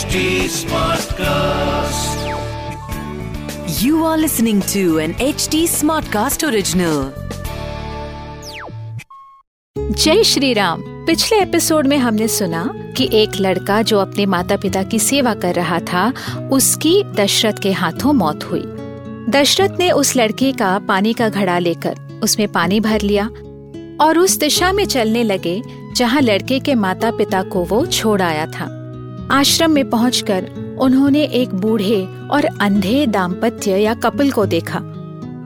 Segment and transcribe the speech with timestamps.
[0.00, 2.20] HD Smartcast.
[3.82, 7.02] You are listening to an HD Smartcast original.
[9.76, 12.64] जय श्री राम पिछले episode में हमने सुना
[12.96, 16.08] कि एक लड़का जो अपने माता पिता की सेवा कर रहा था
[16.52, 18.64] उसकी दशरथ के हाथों मौत हुई
[19.30, 23.30] दशरथ ने उस लड़के का पानी का घड़ा लेकर उसमें पानी भर लिया
[24.00, 25.60] और उस दिशा में चलने लगे
[25.96, 28.79] जहाँ लड़के के माता पिता को वो छोड़ आया था
[29.30, 30.44] आश्रम में पहुंचकर
[30.80, 34.80] उन्होंने एक बूढ़े और अंधे दाम्पत्य या कपल को देखा।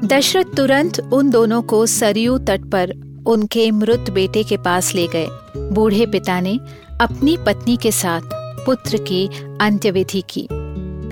[0.04, 2.92] दशरथ तुरंत उन दोनों को सरयू तट पर
[3.26, 5.26] उनके मृत बेटे के पास ले गए।
[5.56, 6.58] बूढ़े पिता ने
[7.00, 8.20] अपनी पत्नी के साथ
[8.66, 9.26] पुत्र की
[9.60, 10.46] अंत्यविधि की।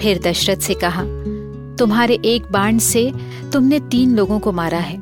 [0.01, 1.03] फिर दशरथ से कहा,
[1.77, 3.13] तुम्हारे एक बाण से
[3.53, 5.01] तुमने तीन लोगों को मारा है।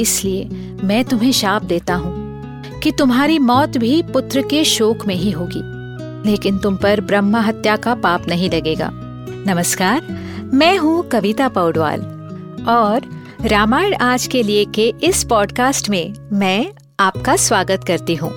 [0.00, 0.44] इसलिए
[0.84, 5.75] मैं तुम्हें शाप देता हूँ कि तुम्हारी मौत भी पुत्र के शोक में ही होगी।
[6.26, 10.06] लेकिन तुम पर ब्रह्म हत्या का पाप नहीं लगेगा। नमस्कार,
[10.54, 12.00] मैं हूँ कविता पौडवाल।
[12.68, 13.08] और
[13.42, 16.66] रामायण आज के लिए के इस पॉडकास्ट में मैं
[17.00, 18.30] आपका स्वागत करती हूँ।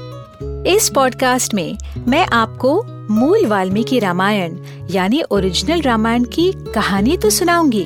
[0.68, 1.78] इस पॉडकास्ट में
[2.08, 4.58] मैं आपको मूल वाल्मीकि रामायण,
[4.92, 7.86] यानी ओरिजिनल रामायण की कहानी तो सुनाऊँगी,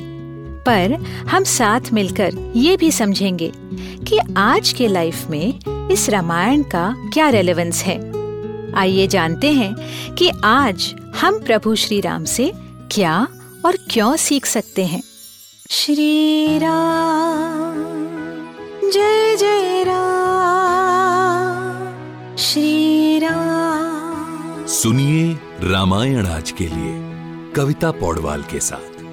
[0.67, 0.94] पर
[1.30, 3.52] हम साथ मिलकर ये भी समझेंगे
[4.08, 7.97] कि आज के लाइफ में इस रामायण का क्या रेलेवेंस है।
[8.77, 9.75] आइए जानते हैं
[10.16, 12.53] कि आज हम प्रभु श्री राम से
[12.91, 13.27] क्या
[13.66, 15.03] और क्यों सीख सकते हैं।
[15.69, 17.75] श्री राम
[18.89, 21.97] जय जय राम।
[22.38, 27.03] श्री राम सुनिए रामायण आज के लिए
[27.55, 29.03] कविता पौडवाल के साथ।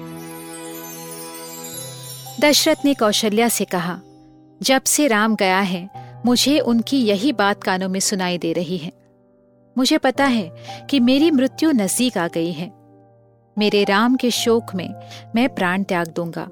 [2.41, 4.01] दशरथ ने कौशल्या से कहा
[4.61, 5.89] जब से राम गया है
[6.25, 9.00] मुझे उनकी यही बात कानों में सुनाई दे रही है।
[9.75, 10.51] मुझे पता है
[10.89, 12.71] कि मेरी मृत्यु नज़दीक आ गई है।
[13.57, 14.93] मेरे राम के शोक में
[15.35, 16.43] मैं प्राण त्याग दूँगा।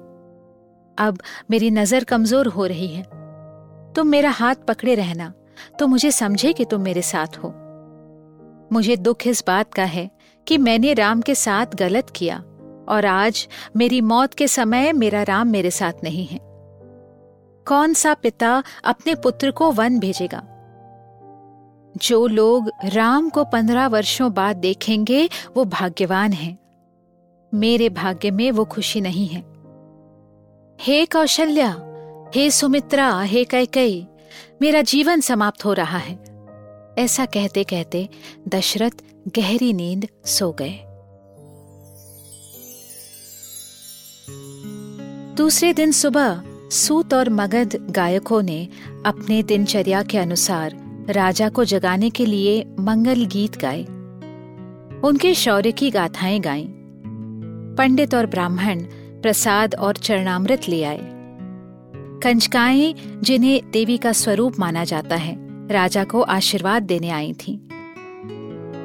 [0.98, 1.18] अब
[1.50, 3.02] मेरी नज़र कमज़ोर हो रही है।
[3.94, 5.32] तुम मेरा हाथ पकड़े रहना
[5.78, 7.48] तो मुझे समझे कि तुम मेरे साथ हो।
[8.72, 10.08] मुझे दुख इस बात का है
[10.46, 12.36] कि मैंने राम के साथ गलत किया,
[12.88, 13.46] और आज
[13.76, 16.38] मेरी मौत के समय मेरा राम मेरे साथ नहीं है।
[17.66, 20.42] कौन सा पिता अपने पुत्र को वन भेजेगा?
[22.02, 26.58] जो लोग राम को पंद्रह वर्षों बाद देखेंगे, वो भाग्यवान हैं।
[27.54, 29.44] मेरे भाग्य में वो खुशी नहीं है।
[30.80, 31.76] हे कौशल्या,
[32.34, 34.06] हे सुमित्रा, हे कैकई
[34.62, 36.18] मेरा जीवन समाप्त हो रहा है।
[36.98, 38.08] ऐसा कहते कहते
[38.48, 38.90] दशरथ
[39.28, 40.80] गहरी नींद सो गए।
[45.36, 48.68] दूसरे दिन सुबह सूत और मगध गायकों ने
[49.06, 53.82] अपने दिनचर्या के अनुसार राजा को जगाने के लिए मंगल गीत गाए।
[55.00, 56.68] उनके शौर्य की गाथाएँ गाई।
[57.78, 58.80] पंडित और ब्राह्मण
[59.22, 61.00] प्रसाद और चरणामृत ले आए।
[62.22, 65.36] कंचकाएँ जिन्हें देवी का स्वरूप माना जाता है,
[65.68, 67.58] राजा को आशीर्वाद देने आई थीं।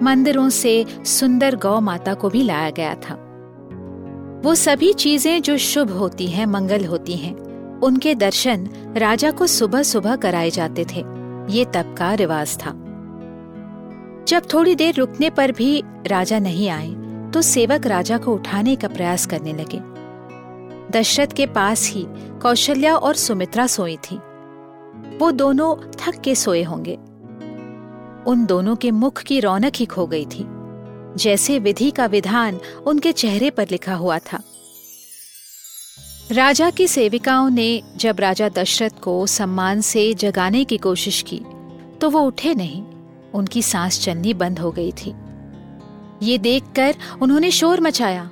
[0.03, 3.13] मंदिरों से सुंदर गौ माता को भी लाया गया था।
[4.45, 7.35] वो सभी चीज़ें जो शुभ होती हैं, मंगल होती हैं,
[7.79, 11.14] उनके दर्शन राजा को सुबह सुबह कराए जाते थे।
[11.49, 12.71] ये तब का रिवाज था।
[14.27, 16.93] जब थोड़ी देर रुकने पर भी राजा नहीं आए
[17.31, 19.79] तो सेवक राजा को उठाने का प्रयास करने लगे।
[20.91, 22.05] दशरथ के पास ही
[22.41, 24.15] कौशल्या और सुमित्रा सोई थी।
[25.17, 26.95] वो दोनों थक के सोए होंगे।
[28.27, 30.45] उन दोनों के मुख की रौनक ही खो गई थी।
[31.17, 34.41] जैसे विधि का विधान उनके चेहरे पर लिखा हुआ था।
[36.31, 41.39] राजा की सेविकाओं ने जब राजा दशरथ को सम्मान से जगाने की कोशिश की
[42.01, 42.81] तो वो उठे नहीं।
[43.33, 45.13] उनकी सांस चलनी बंद हो गई थी।
[46.23, 48.29] ये देखकर उन्होंने शोर मचाया।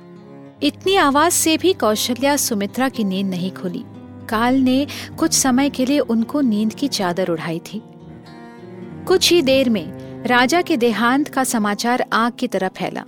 [0.62, 3.84] इतनी आवाज़ से भी कौशल्या सुमित्रा की नींद नहीं खुली।
[4.28, 4.86] काल ने
[5.18, 7.82] कुछ समय के लिए उनको नींद की चादर उड़ाई थी।
[9.06, 13.04] कुछ ही देर में राजा के देहांत का समाचार आग की तरह फैला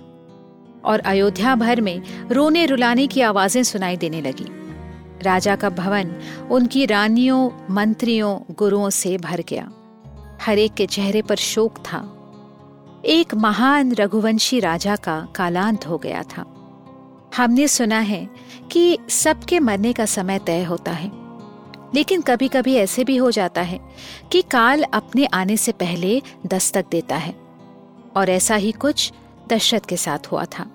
[0.85, 2.01] और अयोध्या भर में
[2.31, 4.45] रोने रुलाने की आवाज़ें सुनाई देने लगी।
[5.21, 6.15] राजा का भवन
[6.51, 9.71] उनकी रानियों, मंत्रियों, गुरुओं से भर गया।
[10.41, 12.13] हरेक के चेहरे पर शोक था।
[13.05, 16.53] एक महान रघुवंशी राजा का कालांत हो गया था।
[17.37, 18.29] हमने सुना है
[18.71, 21.11] कि सबके मरने का समय तय होता है।
[21.95, 23.79] लेकिन कभी कभी ऐसे भी हो जाता है
[24.31, 27.35] कि काल अपने आने से पहले दस्तक देता है।
[28.15, 29.13] और ऐसा ही कुछ
[29.49, 30.65] दशरथ के साथ हुआ था।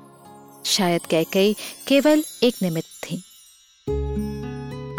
[0.64, 1.56] शायद कैकई
[1.88, 3.24] केवल एक निमित्त थी।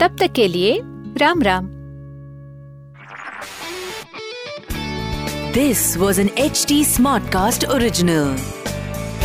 [0.00, 0.80] तब तक के लिए
[1.18, 1.68] Ram Ram
[5.54, 6.84] this was an H T
[7.32, 8.36] Smartcast original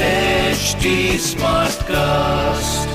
[0.01, 0.75] H
[1.21, 2.88] smart Smartcast.